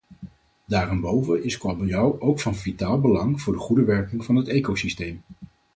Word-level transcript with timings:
Daarenboven 0.65 1.43
is 1.43 1.57
kabeljauw 1.57 2.19
ook 2.19 2.39
van 2.39 2.55
vitaal 2.55 2.99
belang 3.01 3.41
voor 3.41 3.53
de 3.53 3.59
goede 3.59 3.83
werking 3.83 4.25
van 4.25 4.35
het 4.35 4.47
ecosysteem. 4.47 5.21